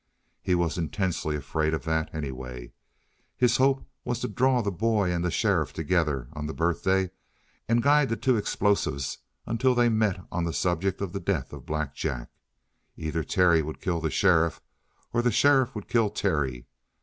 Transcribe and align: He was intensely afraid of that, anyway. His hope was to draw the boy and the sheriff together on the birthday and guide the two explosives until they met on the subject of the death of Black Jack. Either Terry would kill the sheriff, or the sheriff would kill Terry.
He 0.41 0.55
was 0.55 0.79
intensely 0.79 1.35
afraid 1.35 1.75
of 1.75 1.83
that, 1.83 2.09
anyway. 2.11 2.73
His 3.37 3.57
hope 3.57 3.87
was 4.03 4.17
to 4.21 4.27
draw 4.27 4.63
the 4.63 4.71
boy 4.71 5.11
and 5.11 5.23
the 5.23 5.29
sheriff 5.29 5.73
together 5.73 6.27
on 6.33 6.47
the 6.47 6.55
birthday 6.55 7.11
and 7.69 7.83
guide 7.83 8.09
the 8.09 8.15
two 8.15 8.35
explosives 8.35 9.19
until 9.45 9.75
they 9.75 9.89
met 9.89 10.25
on 10.31 10.43
the 10.45 10.53
subject 10.53 11.01
of 11.01 11.13
the 11.13 11.19
death 11.19 11.53
of 11.53 11.67
Black 11.67 11.93
Jack. 11.93 12.31
Either 12.97 13.23
Terry 13.23 13.61
would 13.61 13.79
kill 13.79 14.01
the 14.01 14.09
sheriff, 14.09 14.59
or 15.13 15.21
the 15.21 15.29
sheriff 15.31 15.75
would 15.75 15.87
kill 15.87 16.09
Terry. 16.09 16.65